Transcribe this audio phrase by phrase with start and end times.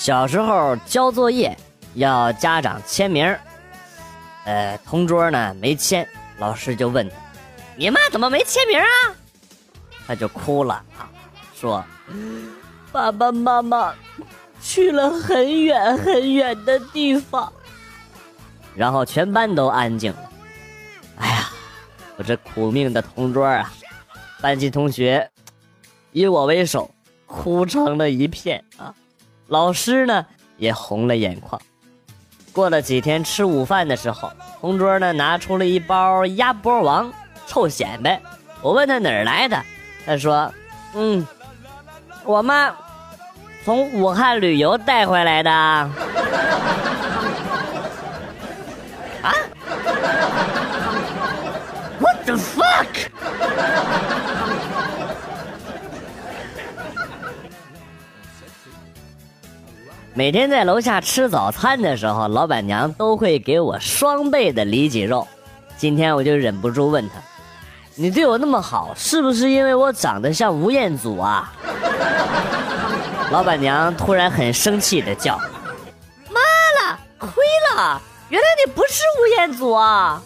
[0.00, 1.54] 小时候交作业
[1.92, 3.36] 要家长签名，
[4.46, 6.08] 呃，同桌呢没签，
[6.38, 7.14] 老师就问他
[7.76, 8.86] ：“你妈怎么没签名啊？”
[10.08, 11.04] 他就哭了啊，
[11.54, 11.84] 说
[12.90, 13.94] ：“爸爸妈妈
[14.62, 17.52] 去了很远很远的地方。”
[18.74, 20.30] 然后全班都安静了。
[21.18, 21.50] 哎呀，
[22.16, 23.70] 我这苦命的同桌啊！
[24.40, 25.30] 班级同学
[26.12, 26.90] 以我为首，
[27.26, 28.94] 哭成了一片啊！
[29.50, 30.24] 老师呢
[30.58, 31.60] 也红了眼眶。
[32.52, 37.12] 过了几天吃午饭的时候，同桌呢拿出了一包鸭脖王
[37.46, 38.20] 臭显摆。
[38.62, 39.60] 我问他哪儿来的，
[40.06, 40.52] 他说
[40.94, 41.26] ：“嗯，
[42.24, 42.72] 我妈
[43.64, 45.90] 从武汉旅游带回来的。”
[60.12, 65.26] 每天在楼下吃早餐的时候，老板娘都会给我双倍的里脊肉。
[65.76, 67.14] 今天我就忍不住问她
[67.94, 71.52] ：“你对我那么好，是不是因为我长得像吴彦祖啊？”
[73.30, 75.38] 老板娘突然很生气的叫
[76.28, 76.40] ：“妈
[76.90, 77.30] 了，亏
[77.76, 78.02] 了！
[78.30, 80.20] 原来你不是吴彦祖啊！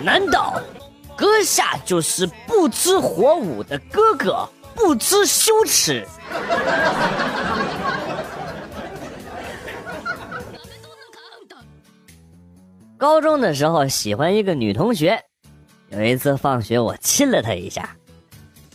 [0.00, 0.58] 难道
[1.14, 6.06] 阁下就是不知火舞的哥哥？”不知羞耻。
[12.96, 15.20] 高中的时候喜欢一个女同学，
[15.90, 17.88] 有一次放学我亲了她一下，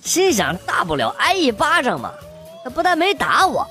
[0.02, 2.12] 心想大不了挨一巴掌嘛。
[2.64, 3.68] 她不但没打我，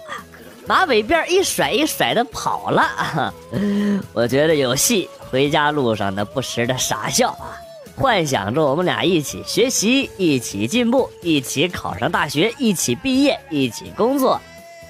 [0.66, 3.32] 马尾辫一甩一甩的跑了。
[4.12, 7.60] 我觉得有戏，回家路上呢不时的傻笑啊。
[7.98, 14.40] 幻想着我们俩一起学习，一起进步，一起考上大学，一起毕业，一起工作，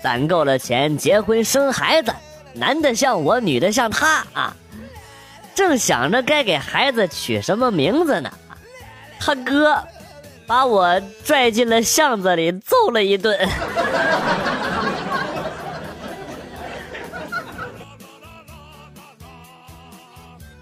[0.02, 2.12] 攒够了钱结婚生孩子，
[2.52, 4.54] 男的像我，女的像他啊！
[5.54, 8.30] 正想着该给孩子取什么名字呢，
[9.18, 9.82] 他哥
[10.46, 13.38] 把我拽进了巷子里揍了一顿。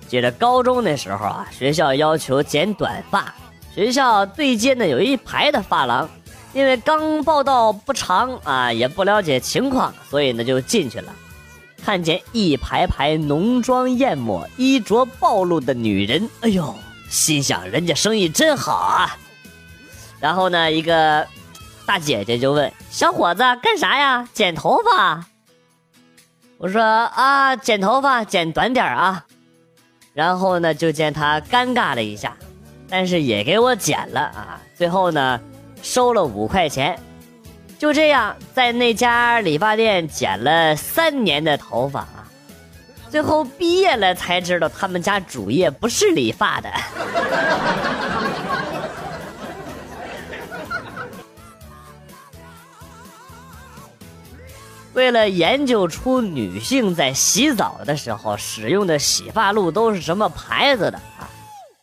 [0.09, 3.34] 记得高中那时候啊，学校要求剪短发，
[3.75, 6.09] 学校对接呢有一排的发廊，
[6.53, 11.12] 因为刚报道不长啊，也不了解情况，所以呢就进去了。
[11.84, 16.75] 看见一排排浓妆艳抹、衣着暴露的女人，哎呦，
[17.09, 19.17] 心想人家生意真好啊。
[20.19, 21.27] 然后呢，一个
[21.84, 24.28] 大姐姐就问小伙子干啥呀？
[24.33, 25.27] 剪头发。
[26.59, 29.25] 我说啊，剪头发，剪短点啊。
[30.16, 32.34] 然后呢，就见他尴尬了一下，
[32.88, 34.59] 但是也给我剪了啊。
[34.75, 35.38] 最后呢，
[35.82, 36.99] 收了五块钱。
[37.78, 42.25] 就这样，在那家理发店剪了三年的头发啊，
[43.10, 46.71] 最后毕业了才知道他们家主业不是理发的。
[54.97, 61.29] 为了研究出女性在洗澡的时候使用的洗发露都是什么牌子的啊，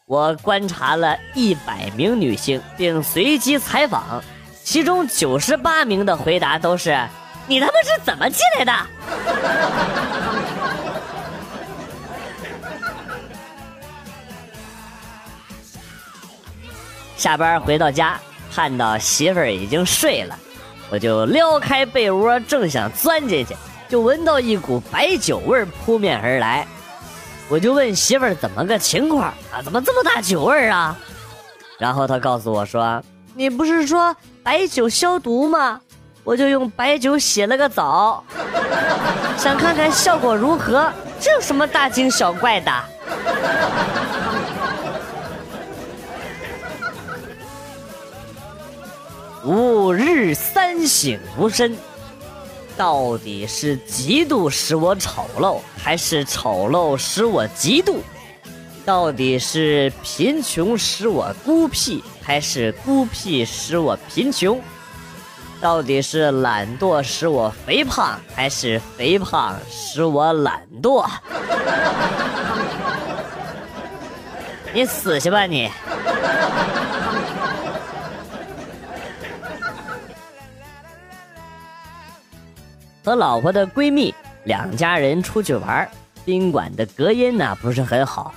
[0.07, 4.23] 我观察了一百名女性，并随机采访，
[4.63, 7.07] 其中九十八名的回答都是
[7.45, 8.73] ：“你他妈是怎么进来的？”
[17.15, 18.19] 下班回到家，
[18.51, 20.35] 看到媳妇儿已经睡了。
[20.93, 23.55] 我就撩开被窝，正想钻进去，
[23.89, 26.67] 就闻到一股白酒味扑面而来。
[27.49, 29.57] 我就问媳妇儿怎么个情况啊？
[29.63, 30.95] 怎么这么大酒味儿啊？
[31.79, 33.01] 然后她告诉我说
[33.33, 35.81] ：“你不是说白酒消毒吗？
[36.23, 38.23] 我就用白酒洗了个澡，
[39.35, 40.87] 想看看效果如何。
[41.19, 42.71] 这有什么大惊小怪的？”
[49.45, 51.77] 吾日三省吾身，
[52.77, 57.97] 到底是嫉妒使我丑陋，还是丑陋使我嫉妒？
[58.85, 64.61] 到底是贫穷使我孤僻，还是孤僻使我贫穷？
[65.59, 71.05] 到底是懒惰使我肥胖，还是肥胖使我懒惰？
[74.73, 75.69] 你死去吧你！
[83.03, 84.13] 和老婆的闺蜜
[84.45, 85.89] 两家人出去玩，
[86.23, 88.33] 宾馆的隔音呢不是很好，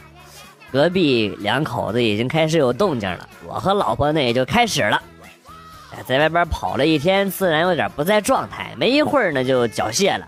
[0.73, 5.01] 隔壁两口子已经开始有动静了，我和老婆呢也就开始了。
[6.07, 10.27] 在外边跑了一天，自然有点不在状态，没一会儿呢就缴械了。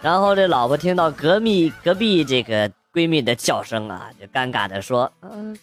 [0.00, 5.56] 然后这老婆听到隔壁隔壁这个闺蜜的叫声啊，就尴尬的说：“嗯，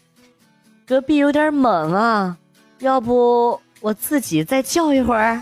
[0.87, 2.37] 隔壁有点猛啊，
[2.79, 5.41] 要不我自己再叫一会儿。”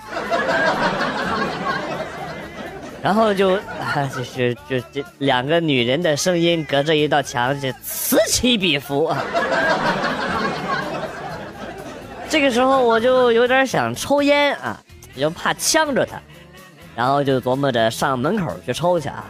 [3.02, 9.14] 然后就啊，就是就这两个女人的声音隔着一道墙，就此起彼伏。
[12.30, 14.80] 这个时候我就有点想抽烟啊，
[15.16, 16.20] 又怕呛着她，
[16.96, 19.24] 然后就琢磨着上门口去抽去啊。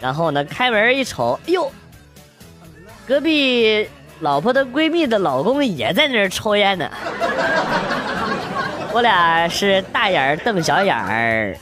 [0.00, 1.72] 然后呢，开门一瞅，哎呦，
[3.06, 3.88] 隔壁
[4.20, 6.90] 老婆的闺蜜的老公也在那儿抽烟呢。
[8.92, 11.56] 我俩是大眼瞪小眼儿，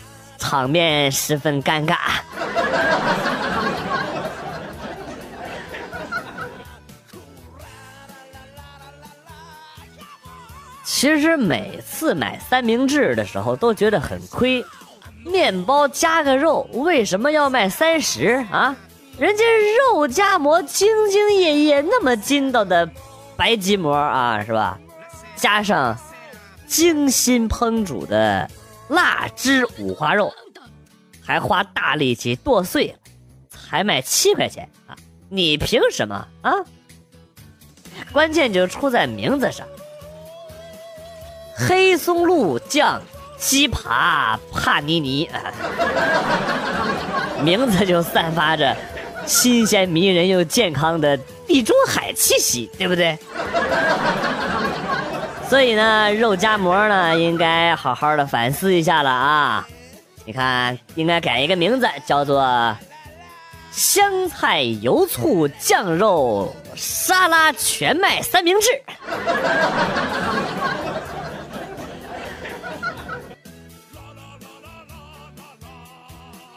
[0.44, 1.96] 场面十分尴尬。
[10.84, 14.62] 其实每次买三明治的时候都觉得很亏，
[15.24, 18.76] 面包加个肉，为什么要卖三十啊？
[19.18, 19.44] 人家
[19.92, 22.88] 肉夹馍兢兢业业，那么筋道的
[23.34, 24.78] 白吉馍啊，是吧？
[25.36, 25.96] 加上
[26.66, 28.48] 精心烹煮的
[28.88, 30.32] 腊汁五花肉，
[31.24, 32.98] 还花大力气剁碎了，
[33.50, 34.94] 才卖七块钱啊！
[35.28, 36.52] 你凭什么啊？
[38.12, 39.66] 关键就出在名字上。
[41.56, 43.00] 黑松露酱
[43.38, 45.30] 鸡扒帕尼尼，
[47.42, 48.76] 名字就散发着
[49.24, 51.16] 新鲜迷人又健康的
[51.46, 53.18] 地中海气息，对不对？
[55.54, 59.64] 所以呢，肉夹馍呢，应该好好的反思一下了啊！
[60.24, 62.76] 你看，应该改一个名字，叫做
[63.70, 68.66] 香菜油醋酱肉沙拉全麦三明治。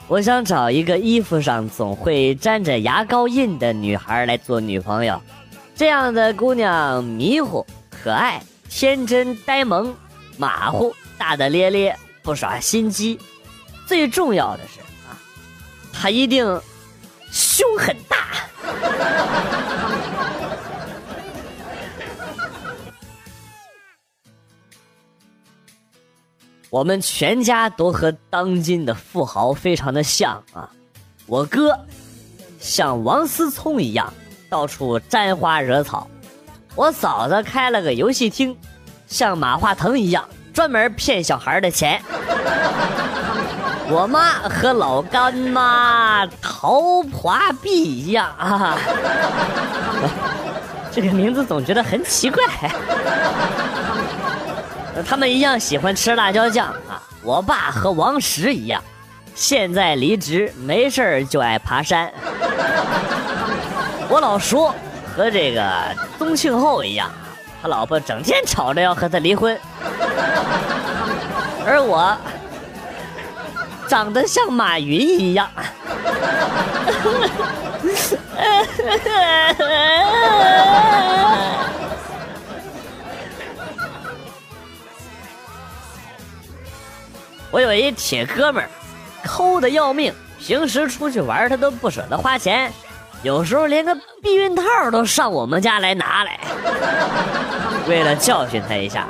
[0.07, 5.21] 我想找一个衣服上总会沾着牙膏印的女孩来做女朋友，
[5.75, 9.95] 这样的姑娘迷糊、可爱、天真、呆萌、
[10.37, 13.19] 马虎、大大咧咧、不耍心机，
[13.85, 15.17] 最重要的是啊，
[15.91, 16.45] 他一定
[17.31, 18.17] 胸很大。
[26.69, 30.69] 我们全家都和当今的富豪非常的像啊，
[31.25, 31.79] 我哥
[32.59, 34.13] 像王思聪一样
[34.49, 36.07] 到处沾花惹草，
[36.77, 38.56] 我嫂子开了个游戏厅，
[39.07, 42.00] 像马化腾一样专门骗小孩的钱，
[43.89, 48.77] 我妈和老干妈陶华碧一样啊，
[50.91, 52.44] 这个名字总觉得很奇怪。
[55.04, 57.01] 他们一样喜欢吃辣椒酱啊！
[57.23, 58.80] 我爸和王石一样，
[59.33, 62.11] 现在离职，没事就爱爬山。
[64.09, 64.71] 我老叔
[65.18, 65.68] 和这个
[66.19, 67.12] 宗庆后一样，
[67.59, 69.59] 他老婆整天吵着要和他离婚。
[71.66, 72.16] 而我
[73.88, 75.50] 长得像马云一样。
[87.50, 88.69] 我有一铁哥们儿，
[89.24, 92.71] 抠的要命，平时出去玩他都不舍得花钱，
[93.24, 96.40] 有时候连个避孕套都上我们家来拿来。
[97.88, 99.07] 为了教训他一下，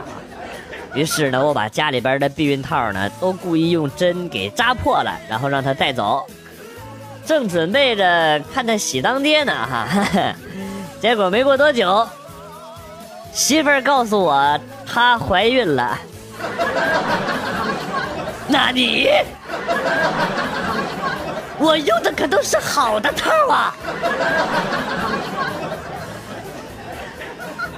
[0.94, 6.26] 于是呢，我把家里边的避孕套呢都故意用针给扎破了，然后让他带走。
[7.26, 9.88] 正准备着看他喜当爹呢，哈，
[11.02, 12.08] 结果没过多久，
[13.34, 15.98] 媳妇儿告诉我她怀孕了。
[18.48, 19.10] 那你，
[21.60, 23.76] 我用的可都是好的套啊！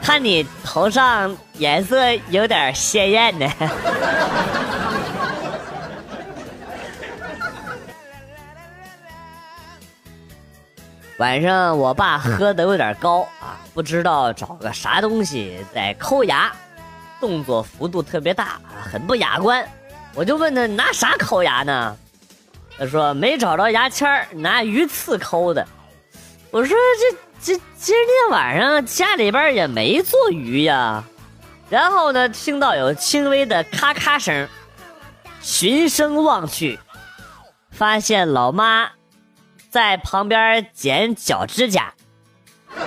[0.02, 3.48] 看你头上颜色有点鲜艳呢。
[11.18, 16.52] 晚上我爸喝的有点高啊，不知道找个啥东西在抠牙，
[17.20, 18.60] 动作幅度特别大，
[18.92, 19.68] 很不雅观。
[20.16, 21.96] 我就问他拿啥抠牙呢？
[22.80, 25.68] 他说没找着牙签拿鱼刺抠的。
[26.50, 31.04] 我说这这今天晚上家里边也没做鱼呀。
[31.70, 34.48] 然后呢，听到有轻微的咔咔声，
[35.42, 36.80] 循声望去，
[37.70, 38.90] 发现老妈
[39.70, 41.94] 在旁边剪脚指甲。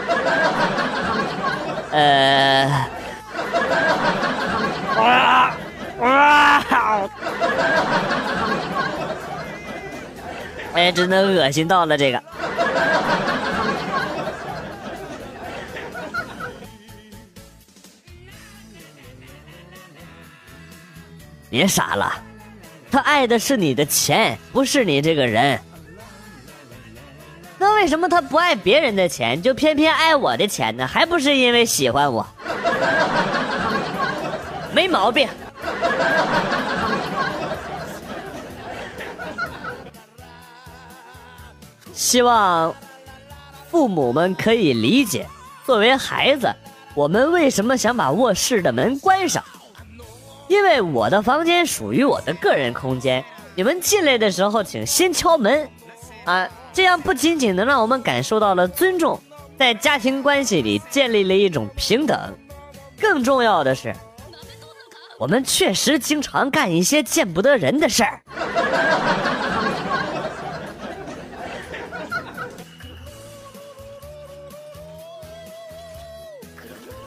[1.93, 2.89] 呃。
[4.97, 5.55] 啊
[10.75, 12.23] 哎，真的恶心到了这个。
[21.51, 22.11] 别傻了，
[22.91, 25.61] 他爱的是你的钱，不是你这个人。
[27.59, 30.87] 那为什么他不爱别人的钱，就偏偏爱我的钱呢？
[30.87, 32.27] 还不是因为喜欢我？
[34.75, 35.29] 没毛病。
[42.03, 42.75] 希望
[43.71, 45.25] 父母们可以理解，
[45.65, 46.53] 作为孩子，
[46.97, 49.43] 我们为什么想把卧室的门关上？
[50.49, 55.69] 因为我的房间属于我的个人空间，你们进来的时候请先敲门，
[56.25, 56.49] 啊。
[56.73, 59.21] 这样不仅仅能让我们感受到了尊重，
[59.57, 62.37] 在家庭关系里建立了一种平等，
[63.01, 63.95] 更重要的是，
[65.21, 68.21] 我们确实经常干一些见不得人的事儿。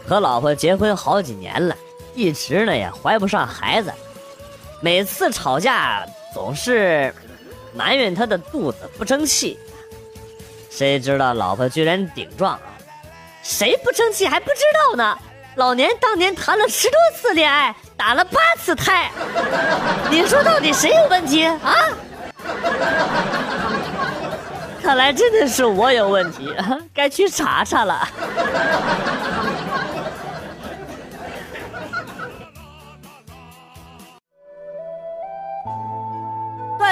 [0.08, 1.76] 和老婆结婚好几年了，
[2.14, 3.92] 一直呢也怀不上孩子，
[4.82, 7.14] 每次吵架总是。
[7.78, 9.60] 埋怨他的肚子不争气，
[10.70, 12.62] 谁知道老婆居然顶撞啊，
[13.44, 15.18] 谁不争气还不知道呢？
[15.56, 19.12] 老年当年谈了十多次恋爱，打了八次胎，
[20.10, 21.76] 你说到底谁有问题啊？
[24.82, 26.56] 看来真的是我有问题，
[26.96, 28.08] 该去查查了。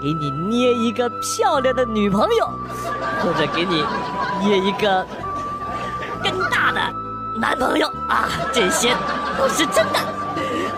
[0.00, 2.50] 给你捏一个漂亮的女朋友，
[3.22, 3.84] 或者给你
[4.42, 5.06] 捏一个
[6.22, 6.80] 更大的
[7.38, 8.28] 男朋友啊！
[8.52, 8.94] 这些
[9.38, 9.98] 都是真的。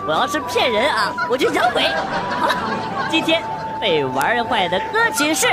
[0.05, 1.83] 我要是骗人啊，我就养鬼。
[2.39, 2.53] 好了，
[3.09, 3.41] 今天
[3.79, 5.47] 被玩坏的歌曲是。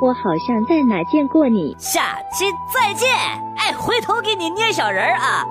[0.00, 1.76] 我好像在哪见过你。
[1.78, 3.10] 下期再见。
[3.58, 5.44] 哎，回头给你捏小人儿啊。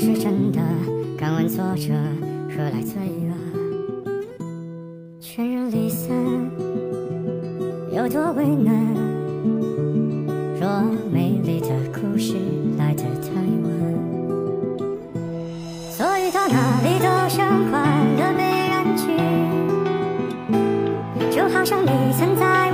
[0.00, 0.58] 是真的，
[1.18, 1.92] 敢问作者
[2.48, 3.34] 何来罪恶？
[5.20, 6.16] 全人离散，
[7.92, 8.74] 有多为难？
[10.58, 12.34] 若美丽的故事
[12.78, 13.28] 来得太
[13.62, 13.68] 晚，
[15.90, 17.82] 所以到哪里都像换
[18.16, 19.04] 了美人局，
[21.30, 22.69] 就好像你曾在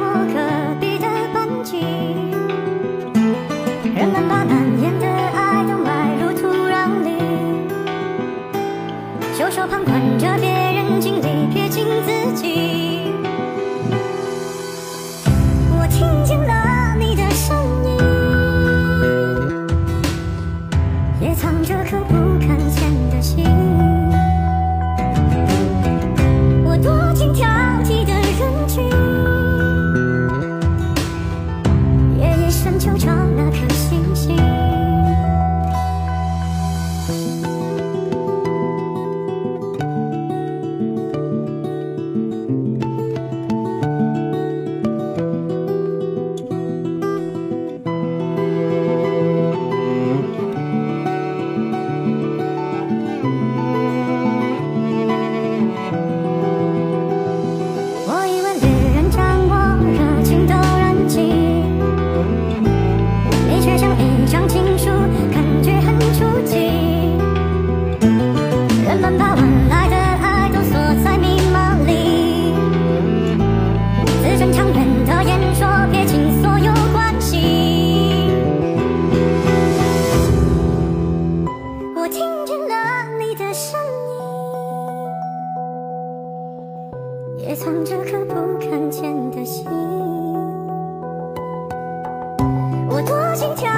[93.37, 93.76] 心跳